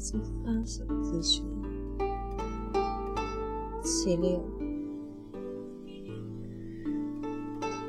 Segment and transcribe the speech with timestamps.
[0.00, 1.44] 秋思发首记述》
[3.82, 4.42] 七六。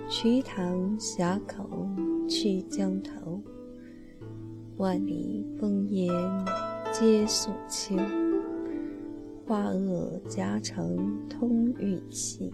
[0.09, 1.87] 瞿塘峡口
[2.27, 3.41] 去江头，
[4.75, 6.13] 万里风烟
[6.91, 7.95] 皆素秋。
[9.45, 12.53] 花萼夹城通玉气，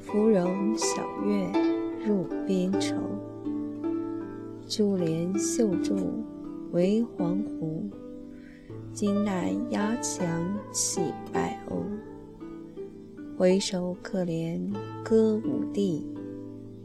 [0.00, 1.48] 芙蓉小月
[2.04, 2.96] 入边愁。
[4.66, 6.24] 珠帘绣柱
[6.72, 7.88] 围黄鹄，
[8.92, 10.26] 今乃压墙
[10.72, 11.00] 起
[11.32, 11.82] 白鸥。
[13.36, 14.60] 回首可怜
[15.04, 16.06] 歌舞地，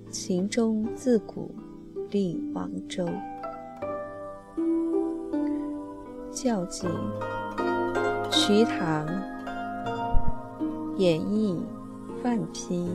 [0.09, 1.53] 情中自古
[2.11, 3.07] 历王州。
[6.31, 6.87] 校记。
[8.35, 9.07] 瞿塘，
[10.97, 11.61] 演义，
[12.21, 12.89] 范丕、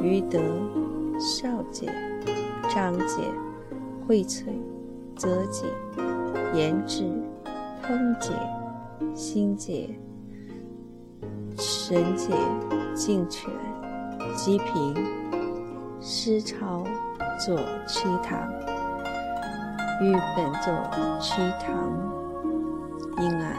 [0.00, 0.38] 余德、
[1.18, 1.92] 少节、
[2.72, 3.16] 张节、
[4.06, 4.44] 荟萃、
[5.16, 5.66] 泽解、
[6.54, 7.04] 言志、
[7.86, 8.30] 空界、
[9.14, 9.88] 心界、
[11.56, 12.32] 神界、
[12.94, 13.50] 净全、
[14.36, 14.94] 极平、
[16.00, 16.84] 思超、
[17.38, 18.48] 作七堂，
[20.00, 20.72] 与本座
[21.18, 21.74] 七堂，
[23.18, 23.54] 因而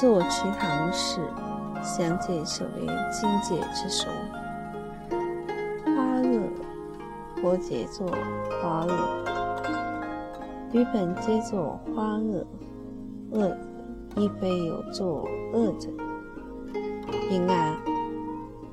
[0.00, 1.20] 作七堂是，
[1.82, 4.12] 详见所谓境界之说。
[5.84, 6.40] 花萼，
[7.40, 8.06] 佛解作
[8.62, 8.92] 花萼，
[10.72, 12.44] 与本皆作花萼。
[13.32, 13.56] 恶
[14.16, 15.88] 亦非有作恶者。
[17.30, 17.76] 因案，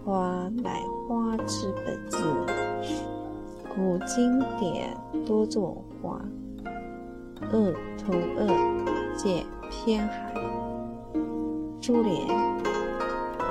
[0.04, 2.18] 花乃花之本质，
[3.74, 6.20] 古经典多作花。
[7.52, 8.86] 萼同萼，
[9.16, 10.34] 见偏寒。
[11.80, 12.28] 珠帘，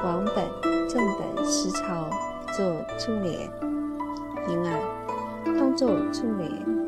[0.05, 0.45] 王本、
[0.89, 2.09] 正本实抄
[2.57, 2.65] 作
[2.99, 3.51] 珠帘，
[4.49, 4.79] 因案
[5.45, 6.88] 当作珠帘。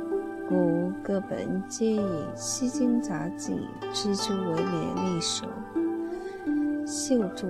[0.50, 2.00] 故各本皆以
[2.34, 5.47] 《西京杂记》之珠为帘立首。
[6.84, 7.47] 绣柱、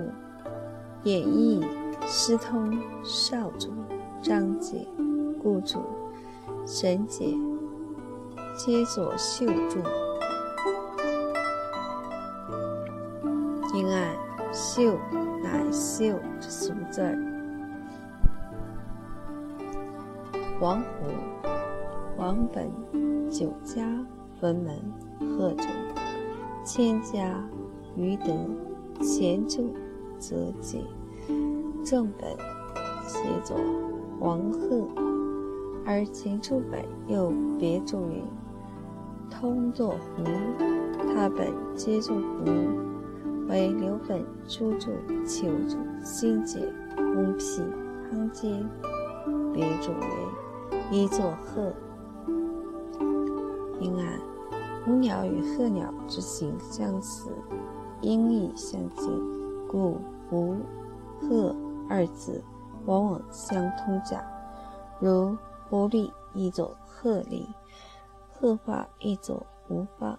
[1.01, 1.65] 演义、
[2.05, 3.73] 诗通、少主、
[4.21, 4.85] 章节、
[5.41, 5.83] 故主、
[6.67, 7.35] 神解，
[8.55, 9.79] 皆作绣柱。
[13.73, 14.15] 因案
[14.53, 14.99] 绣
[15.41, 17.17] 乃绣之俗字儿。
[20.59, 21.07] 王虎、
[22.21, 22.69] 王本
[23.31, 23.83] 九家
[24.39, 24.79] 分门
[25.19, 25.65] 贺中，
[26.63, 27.43] 千家
[27.95, 28.25] 余德
[29.01, 29.73] 前注
[30.19, 30.85] 则记，
[31.83, 32.29] 正本
[33.07, 33.57] 写作
[34.19, 34.87] 黄鹤，
[35.83, 38.23] 而前注本又别注云
[39.27, 40.23] 通作胡，
[41.15, 42.51] 他本皆作胡。
[43.49, 44.91] 为刘本、朱注、
[45.25, 46.59] 求注、辛解、
[46.95, 47.61] 翁辟、
[48.09, 48.47] 汤阶，
[49.51, 51.73] 别注为一作鹤。
[53.81, 54.21] 因案
[54.85, 57.29] 虎鸟与鹤鸟之形相似，
[58.01, 59.07] 音义相近，
[59.67, 59.99] 故
[60.29, 60.55] 胡、
[61.19, 61.53] 鹤
[61.89, 62.41] 二字
[62.85, 64.25] 往往相通假。
[65.01, 65.35] 如
[65.67, 67.45] 狐狸亦作鹤狸，
[68.29, 70.17] 鹤发亦作狐发，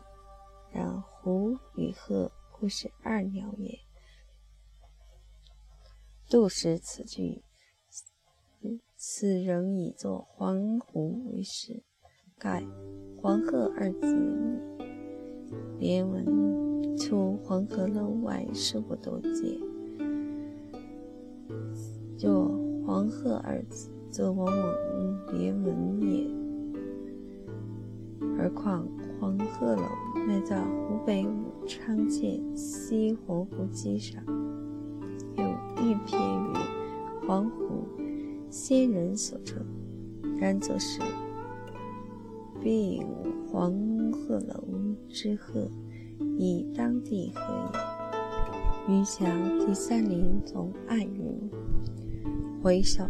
[0.71, 2.31] 然狐与鹤。
[2.63, 3.81] 不是二鸟也。
[6.31, 7.43] 杜使此句，
[8.95, 11.83] 此人以作黄鹄为始，
[12.43, 12.61] 盖
[13.17, 14.59] 黄鹤二字
[15.79, 16.27] 连文，
[16.97, 19.61] 除黄鹤楼外，实不多见。
[22.19, 22.51] 作
[22.85, 24.75] 黄鹤二字，则往往
[25.33, 26.29] 连文也。
[28.37, 28.89] 而况
[29.21, 29.83] 黄鹤楼
[30.27, 34.21] 乃在湖北武昌县西湖湖基上，
[35.37, 35.45] 有
[35.81, 36.57] 一篇于
[37.25, 37.87] 黄湖
[38.51, 39.65] 仙人所称，
[40.41, 41.01] 然则是
[42.63, 43.07] 并
[43.51, 43.73] 黄
[44.13, 44.65] 鹤楼
[45.09, 45.69] 之鹤，
[46.39, 47.41] 以当地鹤
[48.89, 48.95] 也。
[48.95, 49.25] 余下
[49.59, 51.51] 第三联总暗云：
[52.63, 53.05] 回首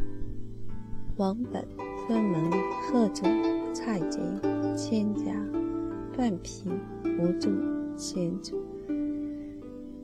[1.17, 1.67] 王本
[2.07, 2.51] 分门
[2.83, 3.25] 贺州
[3.73, 4.19] 蔡节。
[4.75, 5.35] 千家、
[6.17, 6.71] 半批、
[7.19, 7.51] 无注、
[7.95, 8.59] 千注、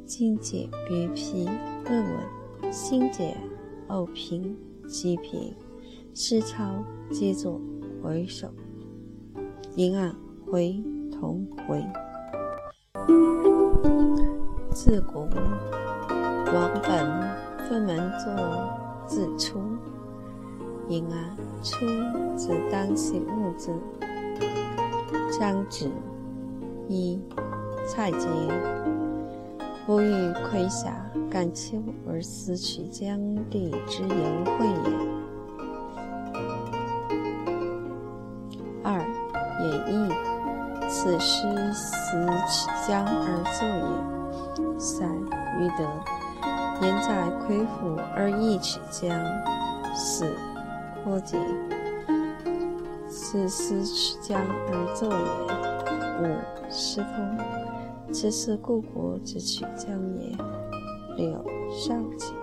[0.04, 1.46] 精简、别批、
[1.86, 3.34] 论文、新解、
[3.86, 4.54] 偶评、
[4.86, 5.54] 七评、
[6.12, 7.58] 诗抄，皆作
[8.02, 8.52] 回首。
[9.78, 10.12] 因案
[10.50, 10.82] 回
[11.12, 11.80] 同回。
[14.72, 15.20] 自古
[16.52, 18.34] 王本分门作
[19.06, 19.60] 自出，
[20.88, 21.86] 因案出
[22.36, 23.72] 自当起物字。
[25.38, 25.88] 张轾
[26.88, 27.22] 一
[27.86, 28.26] 蔡杰，
[29.86, 33.16] 不欲窥下感丘而思取江
[33.48, 34.08] 地之游
[34.58, 35.17] 会也。
[41.08, 44.78] 此诗思曲江而作也。
[44.78, 45.08] 三
[45.58, 45.82] 欲得，
[46.82, 49.10] 言在魁府而忆曲江。
[49.94, 50.30] 四
[51.02, 51.38] 或解，
[53.08, 56.28] 此思曲江而作也。
[56.28, 56.36] 五
[56.68, 57.38] 失通，
[58.12, 60.36] 此思故国之曲江也。
[61.16, 62.34] 六少解，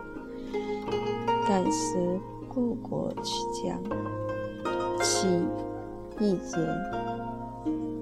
[1.47, 2.19] 感思
[2.49, 3.79] 故国曲江。
[5.03, 5.27] 七
[6.19, 6.57] 意解。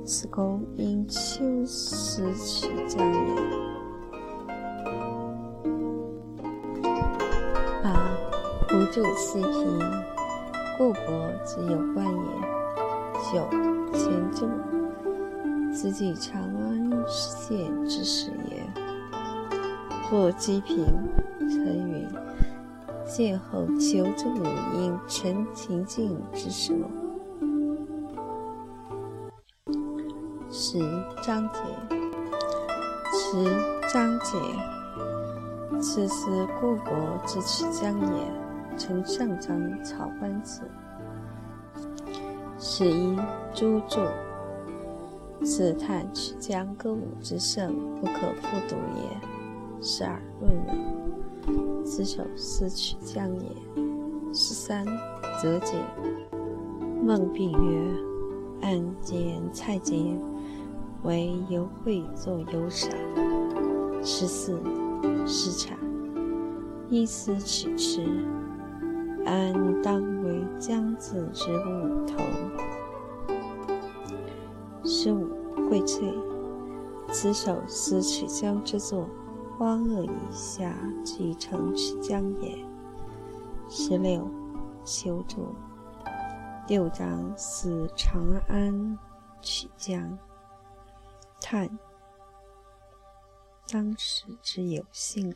[0.05, 3.35] 此公因秋思曲江也。
[7.81, 8.11] 八
[8.73, 9.79] 无助细评，
[10.77, 12.53] 故国之有关也。
[13.31, 13.47] 九
[13.93, 14.49] 前注，
[15.71, 18.61] 自记长安县之始也。
[20.09, 20.85] 或积评，
[21.39, 22.05] 成语
[23.05, 24.29] 见后求助
[24.75, 26.75] 因陈情境之说。
[30.55, 30.77] 十
[31.23, 31.59] 章节，
[33.11, 33.43] 十
[33.91, 34.37] 章节，
[35.81, 36.29] 此思
[36.61, 36.93] 故国
[37.25, 38.77] 之曲江也。
[38.77, 40.61] 承上章草班子。
[42.59, 43.17] 十一
[43.51, 43.99] 诸注，
[45.43, 49.81] 此叹曲江歌舞之盛，不可复读也。
[49.81, 53.47] 十二论文，此首思曲江也。
[54.31, 54.85] 十三
[55.41, 55.73] 则解，
[57.03, 57.91] 孟璧曰：
[58.61, 60.15] 按见蔡杰。
[61.03, 62.89] 为游会作游赏。
[64.01, 64.59] 十四
[65.25, 65.77] 诗产，
[66.89, 68.05] 一思取痴，
[69.25, 72.17] 安当为江字之物头。
[74.83, 75.29] 十五
[75.69, 76.13] 荟萃，
[77.11, 79.07] 此首思曲江之作，
[79.57, 80.73] 花萼以下
[81.03, 82.57] 即成曲江也。
[83.69, 84.29] 十六
[84.83, 85.55] 求助，
[86.67, 88.99] 六章思长安
[89.41, 90.17] 曲江。
[91.53, 91.69] 汉
[93.71, 95.35] 当时之有幸也，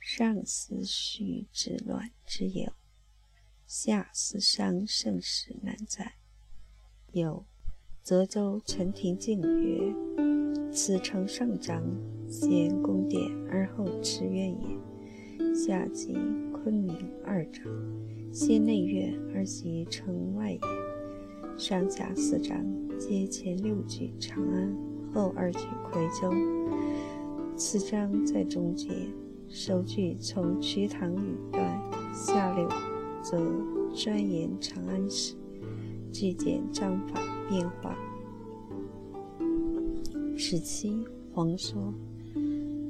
[0.00, 2.72] 上思绪之乱之有，
[3.66, 6.14] 下思伤盛世难在。
[7.12, 7.44] 有
[8.02, 9.94] 泽州陈廷敬曰
[10.72, 11.84] ：“此城上章，
[12.26, 13.20] 先宫殿
[13.50, 16.14] 而后池苑也；下即
[16.50, 16.96] 昆明
[17.26, 17.62] 二章，
[18.32, 20.60] 先内院而及城外也。
[21.58, 22.64] 上下四章。”
[22.98, 24.76] 皆前六句长安，
[25.14, 25.60] 后二句
[25.92, 26.34] 夔州。
[27.56, 28.90] 此章在中间，
[29.48, 31.80] 首句从瞿塘语段，
[32.12, 32.68] 下六
[33.22, 33.40] 则
[33.94, 35.36] 专言长安事，
[36.12, 37.96] 句简章法变化。
[40.36, 41.94] 十七黄说，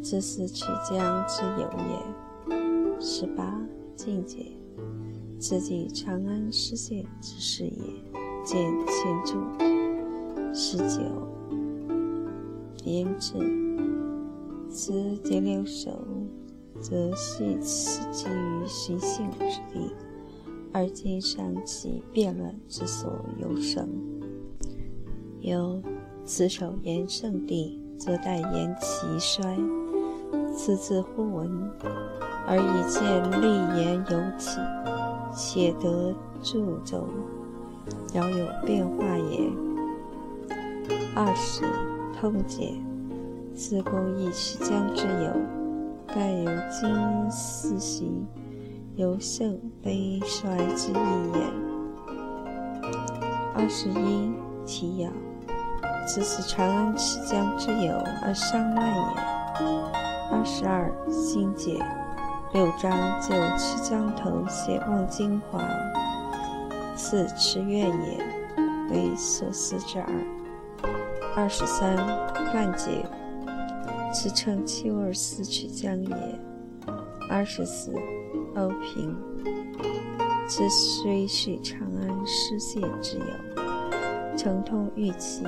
[0.02, 2.98] 此思曲江之游也。
[2.98, 3.60] 十八
[3.94, 4.46] 晋解，
[5.38, 8.18] 此即长安失陷之事也。
[8.44, 9.67] 见前注。
[10.60, 11.00] 十九，
[12.82, 13.34] 言志，
[14.68, 16.04] 此第六首，
[16.80, 19.94] 则系此基于徐性之地，
[20.72, 23.08] 而今上其变乱之所
[23.40, 23.88] 有生。
[25.38, 25.80] 有
[26.24, 29.56] 此首言圣地，则待言其衰。
[30.56, 31.70] 此字忽闻，
[32.48, 33.46] 而以见立
[33.80, 34.58] 言有起，
[35.32, 36.12] 且得
[36.42, 37.06] 著奏，
[38.12, 39.48] 饶有变化也。
[41.20, 41.64] 二十
[42.14, 42.80] 通解，
[43.52, 45.32] 自公亦曲江之友，
[46.06, 48.24] 盖有今思兮，
[48.94, 50.94] 有盛悲衰之意
[51.34, 51.40] 也。
[53.52, 54.32] 二十一
[54.64, 55.10] 题要，
[56.06, 59.02] 此是长安曲江之友而伤乱也。
[60.30, 61.84] 二十二心解，
[62.52, 65.58] 六章就曲江头写望精华，
[66.94, 68.24] 此池苑也，
[68.92, 70.08] 为所思之耳。
[71.40, 71.96] 二十三
[72.52, 73.06] 范解，
[74.12, 76.40] 此称秋而思曲江也。
[77.30, 77.92] 二十四
[78.56, 79.16] 欧平，
[80.48, 85.44] 此虽是长安失陷之有，承通玉器，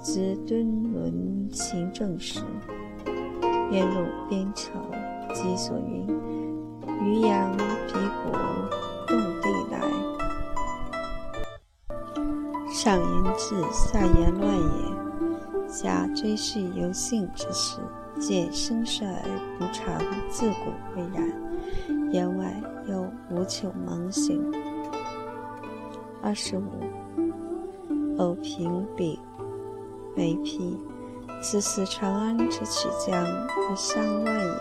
[0.00, 2.40] 自敦伦行政时，
[3.70, 4.72] 愿入边朝，
[5.34, 6.06] 即所云：
[7.04, 7.54] 渔阳
[7.88, 8.87] 邳国。
[12.80, 15.66] 上言志，下言乱也。
[15.66, 17.80] 下追叙有幸之事，
[18.20, 21.28] 见生衰而不长，自古未然。
[22.12, 22.54] 言外
[22.86, 24.40] 又无穷蒙行。
[26.22, 26.70] 二十五，
[28.18, 29.18] 偶平丙，
[30.14, 30.80] 梅批，
[31.42, 34.52] 此思长安之曲江而伤乱也。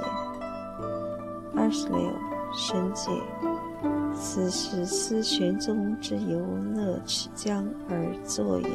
[1.56, 2.00] 二十六，
[2.52, 3.12] 申解，
[4.20, 6.40] 此时思玄宗之游
[6.76, 8.68] 乐曲江而作也。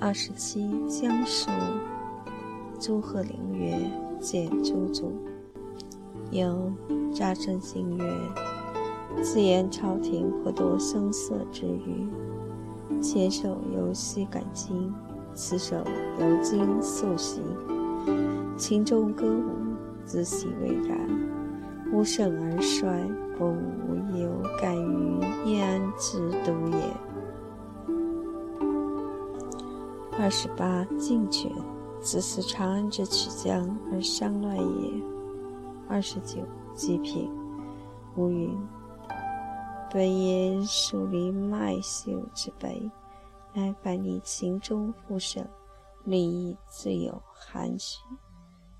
[0.00, 1.48] 二十七，江书。
[2.80, 3.78] 朱鹤龄曰
[4.20, 5.12] ：“见朱祖。”
[6.30, 6.72] 有
[7.14, 8.04] 查正信曰
[9.22, 12.08] ：“自言朝廷颇多声色之余，
[13.00, 14.92] 前首游戏感经，
[15.34, 15.76] 此首
[16.20, 17.40] 游经素习。
[18.56, 19.52] 琴中歌舞，
[20.04, 21.27] 自喜未然。
[21.92, 22.86] 无盛而衰，
[23.36, 24.30] 不无有
[24.60, 26.96] 感于焉之独也。”
[30.20, 31.50] 二十八，进权。
[32.00, 35.02] 此思长安之曲江而伤乱也。
[35.88, 36.38] 二十九，
[36.72, 37.28] 极品。
[38.16, 38.56] 乌云。
[39.92, 42.88] 本言树林麦秀之悲，
[43.52, 45.44] 乃反逆情中复盛，
[46.04, 48.00] 立意自有含蓄。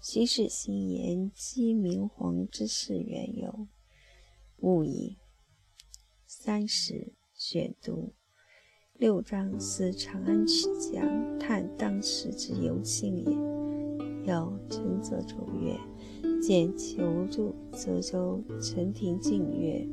[0.01, 3.67] 昔是新言击明皇之事缘由，
[4.59, 5.17] 勿以。
[6.25, 8.13] 三十，选读。
[8.95, 13.25] 六章思长安曲江，叹当时之游幸也。
[14.33, 15.77] 有陈泽主曰
[16.41, 19.85] ：“见求助泽州陈廷敬曰：“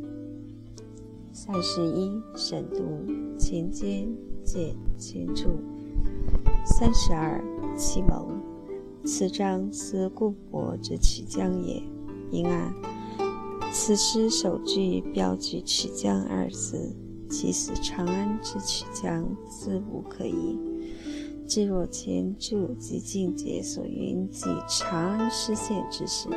[1.33, 4.07] 三十一，审读前间
[4.43, 5.49] 见前注。
[6.63, 7.43] 三十二，
[7.75, 8.44] 启蒙。
[9.05, 11.81] 此章思故国之曲江也。
[12.31, 12.73] 因按
[13.71, 16.95] 此诗首句标举曲江二字。”
[17.27, 20.59] 其死长安之曲江，自无可疑。
[21.47, 26.29] 至若前注及境界所云即长安失陷之时，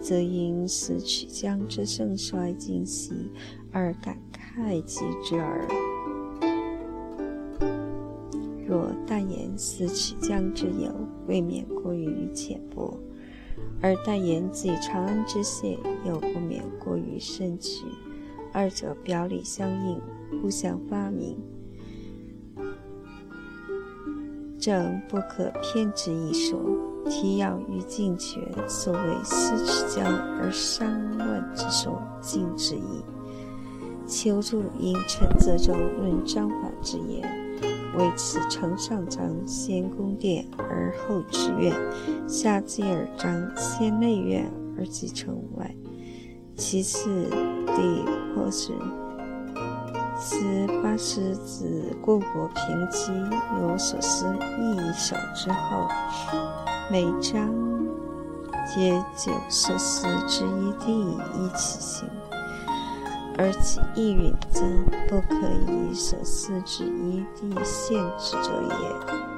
[0.00, 3.30] 则因思曲江之盛衰今夕，
[3.70, 5.68] 而感慨其之耳。
[8.66, 10.92] 若但言思曲江之有，
[11.26, 12.98] 未免过于浅薄；
[13.80, 17.84] 而但言及长安之谢，又不免过于深曲。
[18.52, 20.00] 二者表里相应。
[20.42, 21.38] 互相发明，
[24.58, 26.60] 正不可偏执一说。
[27.08, 33.04] 提要于进权，所谓思曲江而伤乱之说，尽之矣。
[34.04, 37.22] 求助因陈泽州论章法之言，
[37.96, 41.72] 为此城上章先宫殿而后池苑，
[42.28, 45.74] 下接耳章先内院而即城外。
[46.56, 47.28] 其次，
[47.66, 48.72] 第或是。
[50.18, 53.12] 此八师子故国平基
[53.60, 55.86] 有所思一首之后，
[56.90, 57.54] 每章
[58.66, 62.08] 皆九所思之一地一起行，
[63.38, 64.62] 而其意蕴则
[65.08, 65.36] 不可
[65.68, 69.35] 以所思之一地限制者也。